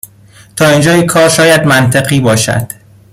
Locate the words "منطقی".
1.67-2.19